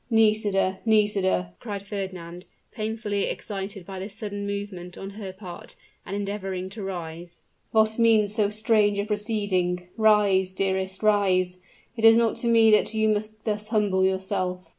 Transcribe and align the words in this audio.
"Nisida, 0.09 0.79
Nisida!" 0.83 1.53
cried 1.59 1.85
Fernand, 1.85 2.45
painfully 2.71 3.25
excited 3.25 3.85
by 3.85 3.99
this 3.99 4.15
sudden 4.15 4.47
movement 4.47 4.97
on 4.97 5.11
her 5.11 5.31
part, 5.31 5.75
and 6.07 6.15
endeavoring 6.15 6.69
to 6.69 6.81
rise: 6.81 7.41
"what 7.71 7.99
means 7.99 8.33
so 8.33 8.49
strange 8.49 8.97
a 8.97 9.05
proceeding? 9.05 9.89
Rise, 9.97 10.53
dearest, 10.53 11.03
rise; 11.03 11.59
it 11.95 12.03
is 12.03 12.15
not 12.17 12.35
to 12.37 12.47
me 12.47 12.71
that 12.71 12.95
you 12.95 13.09
must 13.09 13.43
thus 13.43 13.67
humble 13.67 14.03
yourself!" 14.03 14.67